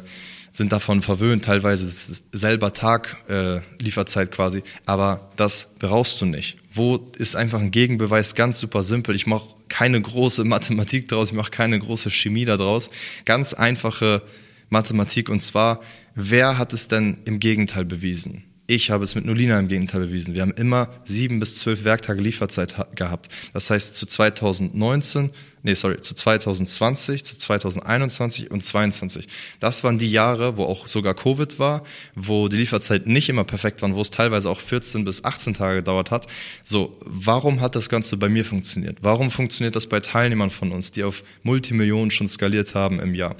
sind 0.50 0.72
davon 0.72 1.02
verwöhnt, 1.02 1.46
teilweise 1.46 2.20
selber 2.34 2.74
Tag 2.74 3.18
äh, 3.30 3.60
Lieferzeit 3.80 4.32
quasi, 4.32 4.64
aber 4.86 5.32
das 5.38 5.70
brauchst 5.80 6.20
du 6.20 6.26
nicht. 6.26 6.58
Wo 6.74 6.98
ist 7.18 7.36
einfach 7.36 7.60
ein 7.60 7.72
Gegenbeweis 7.72 8.36
ganz 8.36 8.60
super 8.60 8.84
simpel. 8.84 9.16
Ich 9.16 9.28
mache 9.28 9.50
keine 9.72 10.02
große 10.02 10.44
Mathematik 10.44 11.08
daraus, 11.08 11.32
ich 11.32 11.36
mache 11.36 11.50
keine 11.50 11.80
große 11.80 12.12
Chemie 12.12 12.44
daraus. 12.44 12.92
Ganz 13.24 13.54
einfache 13.54 14.22
Mathematik 14.70 15.30
und 15.30 15.40
zwar, 15.40 15.80
wer 16.14 16.58
hat 16.58 16.74
es 16.74 16.90
denn 16.90 17.20
im 17.24 17.40
Gegenteil 17.40 17.86
bewiesen? 17.86 18.51
Ich 18.74 18.90
habe 18.90 19.04
es 19.04 19.16
mit 19.16 19.26
Nolina 19.26 19.60
im 19.60 19.68
Gegenteil 19.68 20.00
bewiesen. 20.00 20.34
Wir 20.34 20.44
haben 20.44 20.54
immer 20.54 20.88
sieben 21.04 21.42
bis 21.42 21.58
zwölf 21.58 21.84
Werktage 21.84 22.22
Lieferzeit 22.22 22.74
gehabt. 22.96 23.28
Das 23.52 23.70
heißt, 23.70 23.98
zu 23.98 24.06
2019, 24.06 25.32
nee, 25.62 25.74
sorry, 25.74 26.00
zu 26.00 26.16
2020, 26.16 27.26
zu 27.26 27.38
2021 27.38 28.50
und 28.50 28.64
2022. 28.64 29.28
Das 29.60 29.84
waren 29.84 29.98
die 29.98 30.10
Jahre, 30.10 30.56
wo 30.56 30.64
auch 30.64 30.88
sogar 30.88 31.16
Covid 31.16 31.60
war, 31.60 31.84
wo 32.16 32.48
die 32.48 32.56
Lieferzeit 32.56 33.08
nicht 33.08 33.28
immer 33.28 33.44
perfekt 33.44 33.82
war, 33.82 33.94
wo 33.94 34.00
es 34.00 34.10
teilweise 34.10 34.50
auch 34.50 34.62
14 34.62 35.04
bis 35.04 35.26
18 35.26 35.54
Tage 35.54 35.80
gedauert 35.80 36.10
hat. 36.10 36.28
So, 36.64 36.98
warum 37.06 37.60
hat 37.60 37.76
das 37.76 37.90
Ganze 37.90 38.16
bei 38.16 38.30
mir 38.30 38.46
funktioniert? 38.46 39.00
Warum 39.02 39.32
funktioniert 39.32 39.76
das 39.76 39.88
bei 39.88 40.00
Teilnehmern 40.00 40.50
von 40.50 40.72
uns, 40.72 40.92
die 40.92 41.04
auf 41.04 41.26
Multimillionen 41.44 42.10
schon 42.10 42.30
skaliert 42.30 42.74
haben 42.74 43.02
im 43.02 43.16
Jahr? 43.16 43.36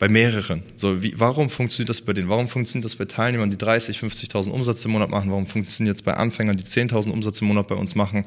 Bei 0.00 0.08
mehreren. 0.08 0.62
So, 0.76 1.02
wie, 1.02 1.14
warum 1.18 1.50
funktioniert 1.50 1.90
das 1.90 2.00
bei 2.00 2.14
denen? 2.14 2.30
Warum 2.30 2.48
funktioniert 2.48 2.86
das 2.86 2.96
bei 2.96 3.04
Teilnehmern, 3.04 3.50
die 3.50 3.58
30, 3.58 3.98
50.000 3.98 4.48
Umsatz 4.48 4.84
im 4.86 4.92
Monat 4.92 5.10
machen? 5.10 5.30
Warum 5.30 5.46
funktioniert 5.46 5.94
es 5.94 6.02
bei 6.02 6.14
Anfängern, 6.14 6.56
die 6.56 6.64
10.000 6.64 7.10
Umsatz 7.10 7.40
im 7.42 7.48
Monat 7.48 7.68
bei 7.68 7.74
uns 7.74 7.94
machen? 7.94 8.24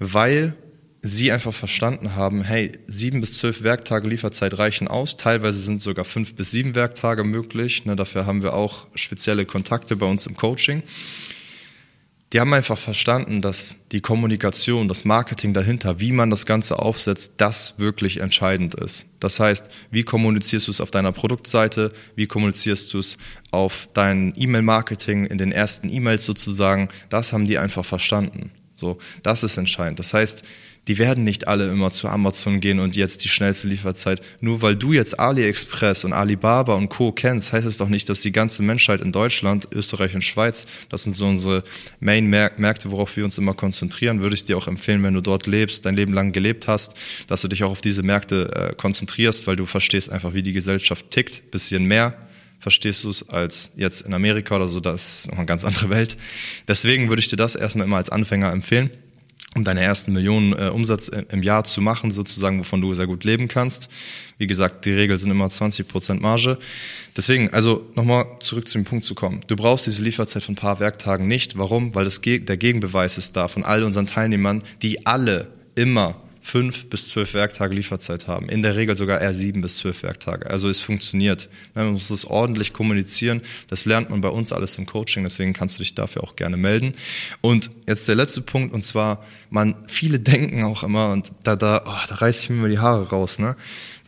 Weil 0.00 0.54
sie 1.02 1.30
einfach 1.30 1.52
verstanden 1.52 2.16
haben, 2.16 2.42
hey, 2.42 2.72
sieben 2.86 3.20
bis 3.20 3.36
zwölf 3.36 3.62
Werktage 3.62 4.08
Lieferzeit 4.08 4.56
reichen 4.56 4.88
aus. 4.88 5.18
Teilweise 5.18 5.58
sind 5.58 5.82
sogar 5.82 6.06
fünf 6.06 6.34
bis 6.34 6.50
sieben 6.50 6.74
Werktage 6.74 7.24
möglich. 7.24 7.84
Ne, 7.84 7.94
dafür 7.94 8.24
haben 8.24 8.42
wir 8.42 8.54
auch 8.54 8.86
spezielle 8.94 9.44
Kontakte 9.44 9.96
bei 9.96 10.06
uns 10.06 10.26
im 10.26 10.34
Coaching 10.34 10.82
die 12.32 12.40
haben 12.40 12.54
einfach 12.54 12.78
verstanden, 12.78 13.42
dass 13.42 13.76
die 13.92 14.00
Kommunikation, 14.00 14.88
das 14.88 15.04
Marketing 15.04 15.52
dahinter, 15.52 16.00
wie 16.00 16.12
man 16.12 16.30
das 16.30 16.46
Ganze 16.46 16.78
aufsetzt, 16.78 17.34
das 17.36 17.74
wirklich 17.76 18.20
entscheidend 18.20 18.74
ist. 18.74 19.06
Das 19.20 19.38
heißt, 19.38 19.70
wie 19.90 20.02
kommunizierst 20.02 20.66
du 20.66 20.70
es 20.70 20.80
auf 20.80 20.90
deiner 20.90 21.12
Produktseite, 21.12 21.92
wie 22.16 22.26
kommunizierst 22.26 22.92
du 22.94 23.00
es 23.00 23.18
auf 23.50 23.88
dein 23.92 24.32
E-Mail-Marketing 24.34 25.26
in 25.26 25.36
den 25.36 25.52
ersten 25.52 25.90
E-Mails 25.90 26.24
sozusagen, 26.24 26.88
das 27.10 27.34
haben 27.34 27.46
die 27.46 27.58
einfach 27.58 27.84
verstanden. 27.84 28.50
So, 28.74 28.98
das 29.22 29.42
ist 29.42 29.58
entscheidend. 29.58 29.98
Das 29.98 30.14
heißt, 30.14 30.42
die 30.88 30.98
werden 30.98 31.22
nicht 31.22 31.46
alle 31.46 31.70
immer 31.70 31.90
zu 31.90 32.08
Amazon 32.08 32.60
gehen 32.60 32.80
und 32.80 32.96
jetzt 32.96 33.22
die 33.24 33.28
schnellste 33.28 33.68
Lieferzeit. 33.68 34.20
Nur 34.40 34.62
weil 34.62 34.74
du 34.74 34.92
jetzt 34.92 35.18
AliExpress 35.18 36.04
und 36.04 36.12
Alibaba 36.12 36.74
und 36.74 36.88
Co. 36.88 37.12
kennst, 37.12 37.52
heißt 37.52 37.66
es 37.66 37.76
doch 37.76 37.88
nicht, 37.88 38.08
dass 38.08 38.20
die 38.20 38.32
ganze 38.32 38.62
Menschheit 38.62 39.00
in 39.00 39.12
Deutschland, 39.12 39.68
Österreich 39.72 40.14
und 40.14 40.22
Schweiz, 40.22 40.66
das 40.88 41.04
sind 41.04 41.14
so 41.14 41.26
unsere 41.26 41.62
Main-Märkte, 42.00 42.90
worauf 42.90 43.16
wir 43.16 43.24
uns 43.24 43.38
immer 43.38 43.54
konzentrieren, 43.54 44.22
würde 44.22 44.34
ich 44.34 44.44
dir 44.44 44.58
auch 44.58 44.66
empfehlen, 44.66 45.02
wenn 45.04 45.14
du 45.14 45.20
dort 45.20 45.46
lebst, 45.46 45.86
dein 45.86 45.94
Leben 45.94 46.12
lang 46.12 46.32
gelebt 46.32 46.66
hast, 46.66 46.94
dass 47.28 47.42
du 47.42 47.48
dich 47.48 47.62
auch 47.62 47.70
auf 47.70 47.80
diese 47.80 48.02
Märkte 48.02 48.70
äh, 48.72 48.74
konzentrierst, 48.74 49.46
weil 49.46 49.56
du 49.56 49.66
verstehst 49.66 50.10
einfach, 50.10 50.34
wie 50.34 50.42
die 50.42 50.52
Gesellschaft 50.52 51.10
tickt, 51.10 51.50
bisschen 51.50 51.84
mehr 51.84 52.16
verstehst 52.58 53.02
du 53.02 53.10
es 53.10 53.28
als 53.28 53.72
jetzt 53.76 54.02
in 54.02 54.14
Amerika 54.14 54.54
oder 54.54 54.68
so, 54.68 54.78
das 54.78 55.24
ist 55.24 55.30
noch 55.32 55.38
eine 55.38 55.46
ganz 55.46 55.64
andere 55.64 55.90
Welt. 55.90 56.16
Deswegen 56.68 57.08
würde 57.08 57.18
ich 57.18 57.28
dir 57.28 57.36
das 57.36 57.56
erstmal 57.56 57.86
immer 57.86 57.96
als 57.96 58.08
Anfänger 58.08 58.52
empfehlen. 58.52 58.90
Um 59.54 59.64
deine 59.64 59.82
ersten 59.82 60.12
Millionen 60.12 60.52
äh, 60.54 60.68
Umsatz 60.68 61.08
im 61.08 61.42
Jahr 61.42 61.64
zu 61.64 61.80
machen, 61.80 62.10
sozusagen, 62.10 62.58
wovon 62.58 62.80
du 62.80 62.94
sehr 62.94 63.06
gut 63.06 63.24
leben 63.24 63.48
kannst. 63.48 63.90
Wie 64.38 64.46
gesagt, 64.46 64.86
die 64.86 64.92
Regel 64.92 65.18
sind 65.18 65.30
immer 65.30 65.46
20% 65.46 66.20
Marge. 66.20 66.58
Deswegen, 67.16 67.50
also 67.50 67.86
nochmal 67.94 68.26
zurück 68.40 68.66
zu 68.66 68.78
dem 68.78 68.84
Punkt 68.84 69.04
zu 69.04 69.14
kommen. 69.14 69.40
Du 69.46 69.56
brauchst 69.56 69.86
diese 69.86 70.02
Lieferzeit 70.02 70.42
von 70.42 70.54
ein 70.54 70.56
paar 70.56 70.80
Werktagen 70.80 71.28
nicht. 71.28 71.58
Warum? 71.58 71.94
Weil 71.94 72.04
das, 72.04 72.20
der 72.22 72.56
Gegenbeweis 72.56 73.18
ist 73.18 73.36
da 73.36 73.48
von 73.48 73.62
all 73.62 73.82
unseren 73.82 74.06
Teilnehmern, 74.06 74.62
die 74.80 75.06
alle 75.06 75.48
immer 75.74 76.16
fünf 76.44 76.90
bis 76.90 77.08
zwölf 77.08 77.34
Werktage 77.34 77.74
Lieferzeit 77.74 78.26
haben. 78.26 78.48
In 78.48 78.62
der 78.62 78.74
Regel 78.74 78.96
sogar 78.96 79.20
eher 79.20 79.32
sieben 79.32 79.62
bis 79.62 79.78
zwölf 79.78 80.02
Werktage. 80.02 80.50
Also 80.50 80.68
es 80.68 80.80
funktioniert. 80.80 81.48
Man 81.74 81.92
muss 81.92 82.10
es 82.10 82.24
ordentlich 82.24 82.72
kommunizieren. 82.72 83.42
Das 83.68 83.84
lernt 83.84 84.10
man 84.10 84.20
bei 84.20 84.28
uns 84.28 84.52
alles 84.52 84.76
im 84.76 84.84
Coaching. 84.84 85.22
Deswegen 85.22 85.52
kannst 85.52 85.78
du 85.78 85.82
dich 85.84 85.94
dafür 85.94 86.24
auch 86.24 86.34
gerne 86.34 86.56
melden. 86.56 86.94
Und 87.40 87.70
jetzt 87.86 88.08
der 88.08 88.16
letzte 88.16 88.40
Punkt. 88.40 88.74
Und 88.74 88.84
zwar, 88.84 89.24
man, 89.50 89.76
viele 89.86 90.18
denken 90.18 90.64
auch 90.64 90.82
immer, 90.82 91.12
und 91.12 91.30
da, 91.44 91.54
da, 91.54 91.84
oh, 91.86 92.08
da 92.08 92.14
reiße 92.16 92.42
ich 92.42 92.50
mir 92.50 92.56
immer 92.56 92.68
die 92.68 92.80
Haare 92.80 93.08
raus, 93.10 93.38
ne? 93.38 93.54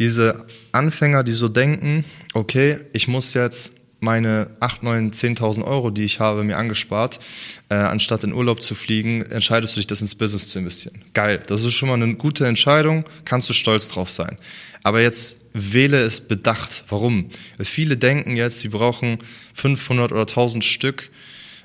Diese 0.01 0.45
Anfänger, 0.73 1.23
die 1.23 1.33
so 1.33 1.49
denken, 1.49 2.05
okay, 2.35 2.81
ich 2.93 3.07
muss 3.07 3.33
jetzt 3.35 3.75
meine 4.05 4.51
8, 4.61 4.83
9, 4.83 5.11
10.000 5.11 5.65
Euro, 5.65 5.91
die 5.91 6.05
ich 6.05 6.21
habe, 6.21 6.45
mir 6.45 6.57
angespart, 6.57 7.19
äh, 7.69 7.75
anstatt 7.75 8.23
in 8.23 8.33
Urlaub 8.33 8.63
zu 8.63 8.75
fliegen, 8.75 9.23
entscheidest 9.23 9.75
du 9.75 9.81
dich, 9.81 9.87
das 9.87 10.01
ins 10.01 10.15
Business 10.15 10.49
zu 10.49 10.61
investieren. 10.61 11.03
Geil, 11.15 11.43
das 11.47 11.65
ist 11.65 11.73
schon 11.73 11.89
mal 11.89 12.01
eine 12.01 12.15
gute 12.15 12.47
Entscheidung, 12.47 13.05
kannst 13.25 13.49
du 13.49 13.53
stolz 13.53 13.89
drauf 13.89 14.11
sein. 14.11 14.39
Aber 14.83 15.01
jetzt 15.01 15.39
wähle 15.55 15.99
es 15.99 16.21
bedacht. 16.21 16.85
Warum? 16.89 17.31
Weil 17.57 17.67
viele 17.67 17.97
denken 17.97 18.37
jetzt, 18.37 18.61
sie 18.61 18.69
brauchen 18.69 19.19
500 19.55 20.13
oder 20.13 20.23
1000 20.23 20.65
Stück 20.65 21.11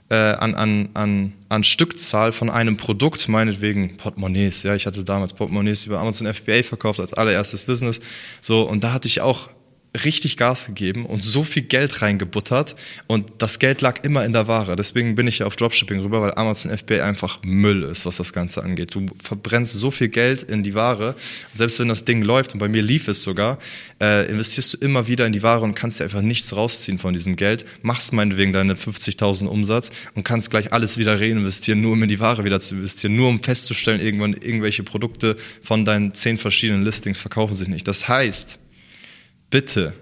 äh, 0.10 0.15
an, 0.15 0.55
an, 0.55 0.89
an, 0.93 1.34
an 1.50 1.63
Stückzahl 1.63 2.31
von 2.31 2.50
einem 2.50 2.77
Produkt, 2.77 3.27
meinetwegen 3.27 3.98
Portemonnaies. 3.98 4.63
Ja, 4.63 4.75
ich 4.75 4.86
hatte 4.86 5.03
damals 5.03 5.34
Portemonnaies 5.34 5.86
über 5.86 6.00
Amazon 6.00 6.34
FBA 6.34 6.63
verkauft 6.63 7.00
als 7.00 7.13
allererstes 7.13 7.63
Business. 7.63 8.00
So, 8.41 8.63
und 8.63 8.84
da 8.84 8.93
hatte 8.93 9.08
ich 9.08 9.22
auch 9.22 9.50
richtig 10.03 10.38
Gas 10.38 10.67
gegeben 10.67 11.05
und 11.05 11.24
so 11.24 11.43
viel 11.43 11.63
Geld 11.63 12.01
reingebuttert 12.01 12.75
und 13.08 13.31
das 13.39 13.58
Geld 13.58 13.81
lag 13.81 14.03
immer 14.03 14.24
in 14.24 14.34
der 14.34 14.48
Ware. 14.48 14.75
Deswegen 14.75 15.15
bin 15.15 15.27
ich 15.27 15.39
ja 15.39 15.48
auf 15.48 15.55
Dropshipping 15.55 16.00
rüber, 16.00 16.22
weil 16.22 16.34
Amazon 16.36 16.75
FBA 16.75 17.03
einfach 17.03 17.39
Müll 17.43 17.84
ist, 17.84 18.05
was 18.05 18.17
das 18.17 18.31
Ganze 18.31 18.63
angeht. 18.63 18.93
Du 18.93 19.08
verbrennst 19.22 19.74
so 19.74 19.89
viel 19.89 20.10
Geld 20.10 20.43
in 20.43 20.62
die 20.62 20.75
Ware, 20.75 21.15
selbst 21.53 21.79
wenn 21.79 21.88
das 21.88 22.05
Ding 22.05 22.22
läuft 22.22 22.53
und 22.53 22.60
bei 22.60 22.67
mir 22.67 22.84
lief 22.84 23.08
es 23.08 23.24
sogar, 23.24 23.58
äh, 24.00 24.29
investierst 24.29 24.74
du 24.74 24.77
immer 24.77 25.08
wieder 25.08 25.25
in 25.25 25.34
die 25.34 25.41
Ware 25.41 25.63
und 25.63 25.74
kannst 25.74 26.00
dir 26.00 26.03
einfach 26.03 26.22
nichts 26.22 26.55
rausziehen 26.55 27.00
von 27.00 27.13
diesem 27.13 27.36
Geld, 27.36 27.65
machst 27.81 28.13
meinetwegen 28.13 28.53
deine 28.53 28.75
50.000 28.75 29.48
Umsatz 29.48 29.89
und 30.13 30.24
kannst 30.24 30.51
gleich 30.51 30.72
alles 30.72 31.00
wieder 31.00 31.19
reinvestieren, 31.19 31.81
nur 31.81 31.93
um 31.93 32.03
in 32.03 32.10
die 32.10 32.19
Ware 32.19 32.43
wieder 32.43 32.60
zu 32.60 32.75
investieren, 32.75 33.15
nur 33.15 33.29
um 33.29 33.41
festzustellen, 33.41 34.01
irgendwann 34.01 34.34
irgendwelche 34.34 34.84
Produkte 34.84 35.36
von 35.63 35.84
deinen 35.84 36.13
zehn 36.13 36.38
verschiedenen 36.38 36.84
Listings 36.84 37.17
verkaufen 37.17 37.55
sich 37.55 37.67
nicht. 37.67 37.88
Das 37.88 38.08
heißt, 38.08 38.60
bitte 39.49 39.93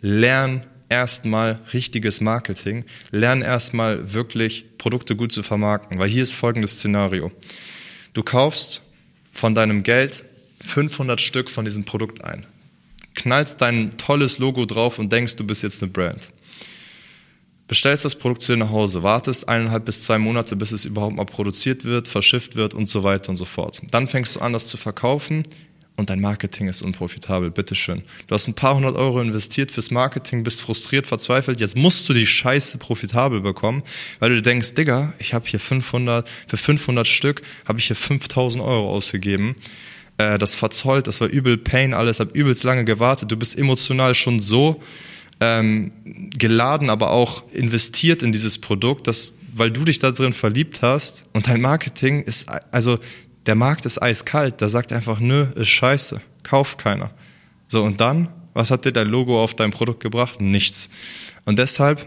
lern 0.00 0.64
erstmal 0.88 1.60
richtiges 1.72 2.20
Marketing, 2.20 2.84
lern 3.10 3.42
erstmal 3.42 4.12
wirklich 4.14 4.78
Produkte 4.78 5.16
gut 5.16 5.32
zu 5.32 5.42
vermarkten, 5.42 5.98
weil 5.98 6.08
hier 6.08 6.22
ist 6.22 6.32
folgendes 6.32 6.72
Szenario. 6.72 7.32
Du 8.12 8.22
kaufst 8.22 8.82
von 9.32 9.54
deinem 9.54 9.82
Geld 9.82 10.24
500 10.64 11.20
Stück 11.20 11.50
von 11.50 11.64
diesem 11.64 11.84
Produkt 11.84 12.24
ein, 12.24 12.46
knallst 13.14 13.60
dein 13.60 13.96
tolles 13.98 14.38
Logo 14.38 14.64
drauf 14.64 14.98
und 14.98 15.12
denkst, 15.12 15.36
du 15.36 15.44
bist 15.44 15.62
jetzt 15.62 15.82
eine 15.82 15.92
Brand. 15.92 16.30
Bestellst 17.68 18.04
das 18.04 18.14
Produkt 18.14 18.42
zu 18.42 18.52
dir 18.52 18.58
nach 18.58 18.70
Hause, 18.70 19.02
wartest 19.02 19.48
eineinhalb 19.48 19.84
bis 19.84 20.00
zwei 20.00 20.18
Monate, 20.18 20.54
bis 20.54 20.70
es 20.70 20.84
überhaupt 20.84 21.16
mal 21.16 21.24
produziert 21.26 21.84
wird, 21.84 22.06
verschifft 22.06 22.54
wird 22.54 22.74
und 22.74 22.88
so 22.88 23.02
weiter 23.02 23.30
und 23.30 23.36
so 23.36 23.44
fort. 23.44 23.82
Dann 23.90 24.06
fängst 24.06 24.36
du 24.36 24.40
an, 24.40 24.52
das 24.52 24.68
zu 24.68 24.76
verkaufen, 24.76 25.42
und 25.96 26.10
dein 26.10 26.20
Marketing 26.20 26.68
ist 26.68 26.82
unprofitabel, 26.82 27.50
bitteschön. 27.50 28.02
Du 28.26 28.34
hast 28.34 28.46
ein 28.46 28.54
paar 28.54 28.76
hundert 28.76 28.96
Euro 28.96 29.20
investiert 29.20 29.70
fürs 29.70 29.90
Marketing, 29.90 30.44
bist 30.44 30.60
frustriert, 30.60 31.06
verzweifelt, 31.06 31.60
jetzt 31.60 31.76
musst 31.76 32.08
du 32.08 32.14
die 32.14 32.26
Scheiße 32.26 32.78
profitabel 32.78 33.40
bekommen, 33.40 33.82
weil 34.18 34.34
du 34.34 34.42
denkst, 34.42 34.74
Digga, 34.74 35.14
ich 35.18 35.34
habe 35.34 35.46
hier 35.48 35.60
500, 35.60 36.28
für 36.46 36.56
500 36.56 37.06
Stück 37.06 37.42
habe 37.64 37.78
ich 37.78 37.86
hier 37.86 37.96
5000 37.96 38.62
Euro 38.62 38.90
ausgegeben, 38.90 39.56
äh, 40.18 40.38
das 40.38 40.54
verzollt, 40.54 41.06
das 41.06 41.20
war 41.20 41.28
übel 41.28 41.56
Pain, 41.56 41.94
alles, 41.94 42.20
hab 42.20 42.34
übelst 42.36 42.64
lange 42.64 42.84
gewartet, 42.84 43.32
du 43.32 43.36
bist 43.36 43.58
emotional 43.58 44.14
schon 44.14 44.40
so 44.40 44.82
ähm, 45.40 45.92
geladen, 46.04 46.90
aber 46.90 47.10
auch 47.10 47.44
investiert 47.52 48.22
in 48.22 48.32
dieses 48.32 48.58
Produkt, 48.58 49.06
dass 49.06 49.34
weil 49.56 49.70
du 49.70 49.84
dich 49.84 49.98
da 49.98 50.10
drin 50.10 50.34
verliebt 50.34 50.82
hast 50.82 51.24
und 51.32 51.48
dein 51.48 51.62
Marketing 51.62 52.22
ist, 52.22 52.46
also 52.70 52.98
der 53.46 53.54
Markt 53.54 53.86
ist 53.86 54.02
eiskalt, 54.02 54.60
da 54.60 54.68
sagt 54.68 54.92
einfach, 54.92 55.20
nö, 55.20 55.46
ist 55.54 55.68
scheiße, 55.68 56.20
kauft 56.42 56.78
keiner. 56.78 57.10
So, 57.68 57.82
und 57.82 58.00
dann, 58.00 58.28
was 58.54 58.70
hat 58.70 58.84
dir 58.84 58.92
dein 58.92 59.08
Logo 59.08 59.42
auf 59.42 59.54
dein 59.54 59.70
Produkt 59.70 60.02
gebracht? 60.02 60.40
Nichts. 60.40 60.88
Und 61.44 61.58
deshalb 61.58 62.06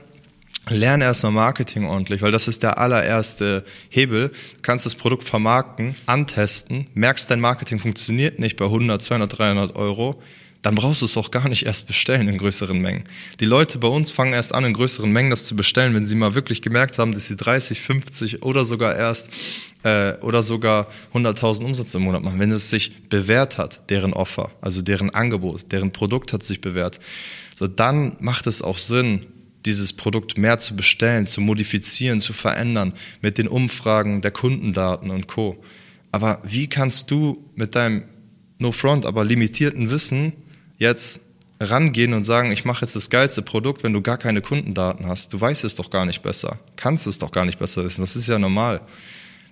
lerne 0.70 1.06
erstmal 1.06 1.32
Marketing 1.32 1.86
ordentlich, 1.86 2.22
weil 2.22 2.32
das 2.32 2.48
ist 2.48 2.64
der 2.64 2.78
allererste 2.78 3.64
Hebel. 3.90 4.30
Du 4.30 4.62
kannst 4.62 4.86
das 4.86 4.96
Produkt 4.96 5.24
vermarkten, 5.24 5.96
antesten, 6.06 6.88
merkst, 6.94 7.30
dein 7.32 7.40
Marketing 7.40 7.80
funktioniert 7.80 8.40
nicht 8.40 8.58
bei 8.58 8.66
100, 8.66 9.02
200, 9.02 9.38
300 9.38 9.76
Euro, 9.76 10.22
dann 10.62 10.76
brauchst 10.76 11.02
du 11.02 11.06
es 11.06 11.16
auch 11.16 11.32
gar 11.32 11.48
nicht 11.48 11.66
erst 11.66 11.88
bestellen 11.88 12.28
in 12.28 12.38
größeren 12.38 12.80
Mengen. 12.80 13.06
Die 13.40 13.46
Leute 13.46 13.78
bei 13.78 13.88
uns 13.88 14.12
fangen 14.12 14.34
erst 14.34 14.54
an, 14.54 14.66
in 14.66 14.74
größeren 14.74 15.10
Mengen 15.10 15.30
das 15.30 15.46
zu 15.46 15.56
bestellen, 15.56 15.94
wenn 15.96 16.06
sie 16.06 16.16
mal 16.16 16.36
wirklich 16.36 16.62
gemerkt 16.62 16.98
haben, 16.98 17.14
dass 17.14 17.28
sie 17.28 17.38
30, 17.38 17.80
50 17.80 18.44
oder 18.44 18.66
sogar 18.66 18.96
erst 18.96 19.30
äh, 19.84 20.14
oder 20.16 20.44
sogar 20.44 20.88
100.000 21.14 21.64
Umsatz 21.64 21.96
im 21.96 22.02
Monat 22.02 22.24
machen, 22.24 22.40
wenn 22.40 22.52
es 22.52 22.70
sich 22.70 23.08
bewährt 23.08 23.58
hat, 23.58 23.90
deren 23.90 24.14
Offer, 24.14 24.52
also 24.60 24.82
deren 24.82 25.12
Angebot, 25.12 25.72
deren 25.72 25.92
Produkt 25.92 26.34
hat 26.34 26.44
sich 26.44 26.60
bewährt, 26.60 27.00
so 27.56 27.68
dann 27.68 28.18
macht 28.20 28.46
es 28.48 28.62
auch 28.62 28.78
Sinn, 28.78 29.28
dieses 29.66 29.94
Produkt 29.94 30.38
mehr 30.38 30.60
zu 30.60 30.76
bestellen, 30.76 31.28
zu 31.28 31.42
modifizieren, 31.42 32.22
zu 32.22 32.34
verändern 32.34 32.94
mit 33.22 33.38
den 33.38 33.48
Umfragen 33.48 34.22
der 34.22 34.32
Kundendaten 34.32 35.10
und 35.10 35.28
Co. 35.28 35.62
Aber 36.12 36.40
wie 36.44 36.68
kannst 36.68 37.12
du 37.12 37.46
mit 37.56 37.76
deinem 37.76 38.06
No 38.58 38.74
Front, 38.74 39.06
aber 39.06 39.24
limitierten 39.24 39.90
Wissen 39.90 40.34
jetzt 40.80 41.22
rangehen 41.60 42.14
und 42.14 42.24
sagen, 42.24 42.52
ich 42.52 42.66
mache 42.66 42.86
jetzt 42.86 42.96
das 42.96 43.10
geilste 43.10 43.42
Produkt, 43.42 43.84
wenn 43.84 43.94
du 43.94 44.02
gar 44.02 44.18
keine 44.18 44.42
Kundendaten 44.42 45.06
hast. 45.06 45.34
Du 45.34 45.40
weißt 45.40 45.66
es 45.66 45.76
doch 45.76 45.90
gar 45.90 46.06
nicht 46.06 46.22
besser. 46.22 46.58
Kannst 46.78 47.06
es 47.06 47.20
doch 47.20 47.32
gar 47.32 47.46
nicht 47.46 47.60
besser 47.60 47.84
wissen. 47.84 48.02
Das 48.02 48.16
ist 48.16 48.30
ja 48.30 48.40
normal. 48.40 48.80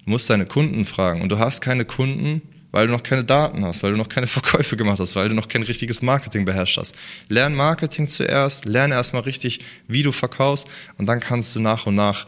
Du 0.06 0.12
musst 0.12 0.30
deine 0.30 0.46
Kunden 0.46 0.86
fragen 0.86 1.22
und 1.22 1.30
du 1.30 1.38
hast 1.38 1.60
keine 1.60 1.84
Kunden, 1.84 2.42
weil 2.72 2.88
du 2.88 2.94
noch 2.94 3.04
keine 3.04 3.26
Daten 3.26 3.66
hast, 3.66 3.84
weil 3.84 3.92
du 3.92 3.98
noch 3.98 4.08
keine 4.08 4.28
Verkäufe 4.28 4.78
gemacht 4.78 5.00
hast, 5.00 5.16
weil 5.18 5.28
du 5.28 5.36
noch 5.36 5.50
kein 5.50 5.64
richtiges 5.64 6.02
Marketing 6.02 6.46
beherrscht 6.46 6.78
hast. 6.78 6.96
Lern 7.28 7.54
Marketing 7.54 8.08
zuerst, 8.08 8.66
lerne 8.66 8.96
erstmal 8.96 9.24
richtig, 9.24 9.60
wie 9.88 10.04
du 10.04 10.14
verkaufst 10.14 10.68
und 10.98 11.08
dann 11.08 11.20
kannst 11.20 11.56
du 11.56 11.60
nach 11.60 11.86
und 11.86 11.96
nach 11.96 12.26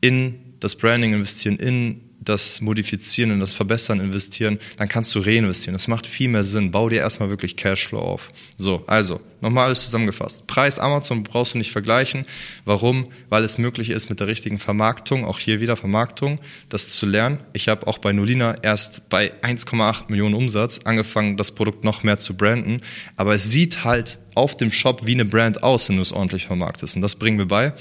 in 0.00 0.38
das 0.60 0.76
Branding 0.76 1.12
investieren, 1.12 1.56
in 1.56 2.07
das 2.28 2.60
Modifizieren 2.60 3.32
und 3.32 3.40
das 3.40 3.52
Verbessern 3.52 4.00
investieren, 4.00 4.58
dann 4.76 4.88
kannst 4.88 5.14
du 5.14 5.20
reinvestieren. 5.20 5.74
Das 5.74 5.88
macht 5.88 6.06
viel 6.06 6.28
mehr 6.28 6.44
Sinn. 6.44 6.70
Bau 6.70 6.88
dir 6.88 7.00
erstmal 7.00 7.30
wirklich 7.30 7.56
Cashflow 7.56 7.98
auf. 7.98 8.32
So, 8.56 8.84
also, 8.86 9.20
nochmal 9.40 9.66
alles 9.66 9.84
zusammengefasst. 9.84 10.46
Preis 10.46 10.78
Amazon 10.78 11.22
brauchst 11.22 11.54
du 11.54 11.58
nicht 11.58 11.72
vergleichen. 11.72 12.24
Warum? 12.64 13.08
Weil 13.28 13.44
es 13.44 13.58
möglich 13.58 13.90
ist, 13.90 14.10
mit 14.10 14.20
der 14.20 14.26
richtigen 14.26 14.58
Vermarktung, 14.58 15.24
auch 15.24 15.38
hier 15.38 15.60
wieder 15.60 15.76
Vermarktung, 15.76 16.40
das 16.68 16.88
zu 16.88 17.06
lernen. 17.06 17.38
Ich 17.52 17.68
habe 17.68 17.86
auch 17.86 17.98
bei 17.98 18.12
Nolina 18.12 18.56
erst 18.62 19.08
bei 19.08 19.32
1,8 19.42 20.04
Millionen 20.08 20.34
Umsatz 20.34 20.80
angefangen, 20.84 21.36
das 21.36 21.52
Produkt 21.52 21.84
noch 21.84 22.02
mehr 22.02 22.18
zu 22.18 22.36
branden. 22.36 22.80
Aber 23.16 23.34
es 23.34 23.50
sieht 23.50 23.84
halt 23.84 24.18
auf 24.34 24.56
dem 24.56 24.70
Shop 24.70 25.06
wie 25.06 25.14
eine 25.14 25.24
Brand 25.24 25.62
aus, 25.62 25.88
wenn 25.88 25.96
du 25.96 26.02
es 26.02 26.12
ordentlich 26.12 26.46
vermarktest. 26.46 26.96
Und 26.96 27.02
das 27.02 27.16
bringen 27.16 27.38
wir 27.38 27.48
bei. 27.48 27.72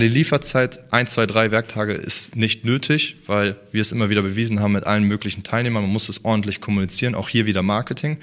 Die 0.00 0.08
Lieferzeit, 0.08 0.90
1, 0.90 1.10
2, 1.10 1.26
3 1.26 1.50
Werktage 1.50 1.92
ist 1.92 2.34
nicht 2.34 2.64
nötig, 2.64 3.16
weil 3.26 3.56
wir 3.72 3.82
es 3.82 3.92
immer 3.92 4.08
wieder 4.08 4.22
bewiesen 4.22 4.60
haben 4.60 4.72
mit 4.72 4.84
allen 4.84 5.04
möglichen 5.04 5.42
Teilnehmern. 5.42 5.82
Man 5.82 5.92
muss 5.92 6.08
es 6.08 6.24
ordentlich 6.24 6.62
kommunizieren, 6.62 7.14
auch 7.14 7.28
hier 7.28 7.44
wieder 7.44 7.62
Marketing. 7.62 8.18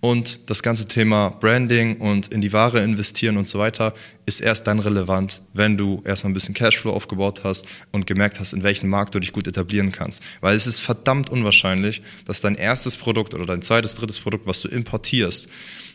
Und 0.00 0.40
das 0.50 0.62
ganze 0.62 0.88
Thema 0.88 1.30
Branding 1.30 1.98
und 1.98 2.28
in 2.28 2.40
die 2.40 2.52
Ware 2.52 2.80
investieren 2.80 3.36
und 3.36 3.46
so 3.46 3.58
weiter 3.58 3.94
ist 4.26 4.40
erst 4.40 4.66
dann 4.66 4.80
relevant, 4.80 5.42
wenn 5.54 5.76
du 5.76 6.02
erstmal 6.04 6.32
ein 6.32 6.34
bisschen 6.34 6.54
Cashflow 6.54 6.92
aufgebaut 6.92 7.42
hast 7.44 7.66
und 7.92 8.06
gemerkt 8.06 8.40
hast, 8.40 8.52
in 8.52 8.64
welchem 8.64 8.90
Markt 8.90 9.14
du 9.14 9.20
dich 9.20 9.32
gut 9.32 9.46
etablieren 9.46 9.92
kannst. 9.92 10.22
Weil 10.40 10.56
es 10.56 10.66
ist 10.66 10.80
verdammt 10.80 11.30
unwahrscheinlich, 11.30 12.02
dass 12.26 12.40
dein 12.40 12.56
erstes 12.56 12.96
Produkt 12.96 13.34
oder 13.34 13.46
dein 13.46 13.62
zweites, 13.62 13.94
drittes 13.94 14.18
Produkt, 14.18 14.46
was 14.46 14.60
du 14.60 14.68
importierst, 14.68 15.48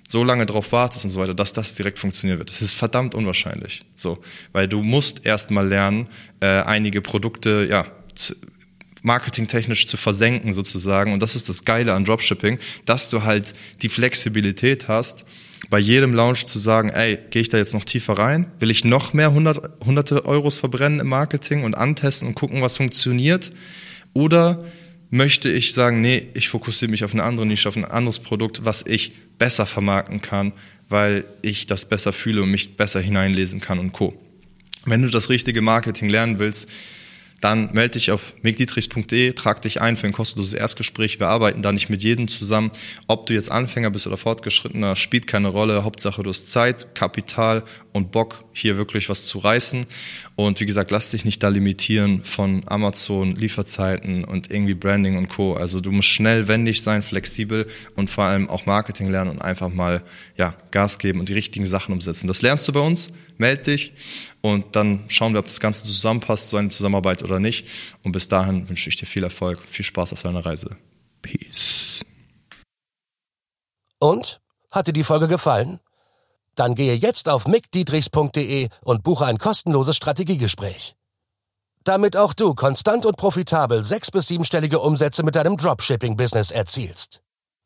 so 0.07 0.23
lange 0.23 0.45
drauf 0.45 0.71
wartest 0.71 1.03
und 1.05 1.11
so 1.11 1.19
weiter, 1.19 1.33
dass 1.33 1.53
das 1.53 1.75
direkt 1.75 1.99
funktionieren 1.99 2.39
wird. 2.39 2.49
Das 2.49 2.61
ist 2.61 2.73
verdammt 2.73 3.13
unwahrscheinlich. 3.13 3.83
So, 3.95 4.19
weil 4.53 4.67
du 4.67 4.81
musst 4.81 5.25
erstmal 5.25 5.67
lernen, 5.67 6.07
äh, 6.39 6.47
einige 6.47 7.01
Produkte, 7.01 7.67
ja, 7.69 7.85
marketingtechnisch 9.03 9.85
zu 9.87 9.97
versenken 9.97 10.53
sozusagen. 10.53 11.13
Und 11.13 11.21
das 11.21 11.35
ist 11.35 11.49
das 11.49 11.65
Geile 11.65 11.93
an 11.93 12.05
Dropshipping, 12.05 12.59
dass 12.85 13.09
du 13.09 13.23
halt 13.23 13.53
die 13.81 13.89
Flexibilität 13.89 14.87
hast, 14.87 15.25
bei 15.69 15.79
jedem 15.79 16.13
Launch 16.13 16.45
zu 16.45 16.59
sagen, 16.59 16.89
ey, 16.89 17.17
gehe 17.29 17.41
ich 17.41 17.49
da 17.49 17.57
jetzt 17.57 17.73
noch 17.73 17.83
tiefer 17.83 18.13
rein? 18.13 18.51
Will 18.59 18.71
ich 18.71 18.85
noch 18.85 19.13
mehr 19.13 19.33
hundert, 19.33 19.83
hunderte 19.85 20.25
Euros 20.25 20.57
verbrennen 20.57 20.99
im 20.99 21.07
Marketing 21.07 21.63
und 21.63 21.75
antesten 21.75 22.27
und 22.27 22.35
gucken, 22.35 22.61
was 22.61 22.77
funktioniert? 22.77 23.51
Oder 24.13 24.63
möchte 25.09 25.49
ich 25.49 25.73
sagen, 25.73 26.01
nee, 26.01 26.27
ich 26.33 26.49
fokussiere 26.49 26.91
mich 26.91 27.03
auf 27.03 27.13
eine 27.13 27.23
andere 27.23 27.45
Nische, 27.45 27.67
auf 27.69 27.75
ein 27.75 27.85
anderes 27.85 28.19
Produkt, 28.19 28.65
was 28.65 28.85
ich 28.85 29.13
besser 29.37 29.65
vermarkten 29.65 30.21
kann, 30.21 30.53
weil 30.89 31.25
ich 31.41 31.67
das 31.67 31.87
besser 31.87 32.13
fühle 32.13 32.43
und 32.43 32.51
mich 32.51 32.77
besser 32.77 33.01
hineinlesen 33.01 33.59
kann 33.59 33.79
und 33.79 33.91
Co. 33.91 34.17
Wenn 34.85 35.01
du 35.01 35.09
das 35.09 35.29
richtige 35.29 35.61
Marketing 35.61 36.09
lernen 36.09 36.39
willst, 36.39 36.69
dann 37.41 37.69
melde 37.73 37.93
dich 37.93 38.11
auf 38.11 38.33
migdietrichs.de, 38.41 39.33
trag 39.33 39.61
dich 39.61 39.79
ein 39.79 39.95
für 39.95 40.07
ein 40.07 40.13
kostenloses 40.13 40.53
Erstgespräch. 40.53 41.19
Wir 41.19 41.27
arbeiten 41.27 41.61
da 41.61 41.71
nicht 41.71 41.89
mit 41.89 42.01
jedem 42.01 42.27
zusammen. 42.27 42.71
Ob 43.07 43.27
du 43.27 43.33
jetzt 43.33 43.51
Anfänger 43.51 43.91
bist 43.91 44.07
oder 44.07 44.17
Fortgeschrittener, 44.17 44.95
spielt 44.95 45.27
keine 45.27 45.49
Rolle. 45.49 45.83
Hauptsache 45.83 46.23
du 46.23 46.29
hast 46.29 46.51
Zeit, 46.51 46.95
Kapital 46.95 47.63
und 47.93 48.11
Bock, 48.11 48.43
hier 48.53 48.77
wirklich 48.77 49.07
was 49.09 49.25
zu 49.25 49.37
reißen. 49.37 49.85
Und 50.35 50.59
wie 50.59 50.65
gesagt, 50.65 50.89
lass 50.89 51.11
dich 51.11 51.25
nicht 51.25 51.43
da 51.43 51.49
limitieren 51.49 52.23
von 52.23 52.63
Amazon, 52.65 53.35
Lieferzeiten 53.35 54.23
und 54.23 54.49
irgendwie 54.49 54.73
Branding 54.73 55.17
und 55.17 55.29
Co. 55.29 55.53
Also 55.53 55.79
du 55.79 55.91
musst 55.91 56.09
schnell, 56.09 56.47
wendig 56.47 56.81
sein, 56.81 57.03
flexibel 57.03 57.67
und 57.95 58.09
vor 58.09 58.23
allem 58.23 58.49
auch 58.49 58.65
Marketing 58.65 59.09
lernen 59.09 59.31
und 59.31 59.41
einfach 59.41 59.71
mal 59.71 60.03
ja, 60.37 60.55
Gas 60.71 60.97
geben 60.97 61.19
und 61.19 61.29
die 61.29 61.33
richtigen 61.33 61.67
Sachen 61.67 61.93
umsetzen. 61.93 62.27
Das 62.27 62.41
lernst 62.41 62.67
du 62.67 62.71
bei 62.71 62.79
uns. 62.79 63.11
Meld 63.37 63.67
dich 63.67 63.93
und 64.41 64.75
dann 64.75 65.05
schauen 65.07 65.33
wir, 65.33 65.39
ob 65.39 65.47
das 65.47 65.59
Ganze 65.59 65.83
zusammenpasst, 65.83 66.49
so 66.49 66.57
eine 66.57 66.69
Zusammenarbeit 66.69 67.23
oder 67.23 67.39
nicht. 67.39 67.65
Und 68.03 68.11
bis 68.11 68.27
dahin 68.27 68.67
wünsche 68.69 68.89
ich 68.89 68.95
dir 68.95 69.05
viel 69.05 69.23
Erfolg, 69.23 69.59
viel 69.67 69.85
Spaß 69.85 70.13
auf 70.13 70.23
deiner 70.23 70.45
Reise. 70.45 70.77
Peace. 71.21 72.01
Und? 73.99 74.39
Hat 74.71 74.87
dir 74.87 74.93
die 74.93 75.03
Folge 75.03 75.27
gefallen? 75.27 75.79
Dann 76.55 76.75
gehe 76.75 76.95
jetzt 76.95 77.29
auf 77.29 77.47
mickdietrichs.de 77.47 78.67
und 78.81 79.03
buche 79.03 79.25
ein 79.25 79.37
kostenloses 79.37 79.95
Strategiegespräch. 79.95 80.95
Damit 81.83 82.17
auch 82.17 82.33
du 82.33 82.53
konstant 82.53 83.05
und 83.05 83.15
profitabel 83.15 83.83
sechs- 83.83 84.11
bis 84.11 84.27
siebenstellige 84.27 84.79
Umsätze 84.79 85.23
mit 85.23 85.35
deinem 85.35 85.55
Dropshipping-Business 85.55 86.51
erzielst. 86.51 87.21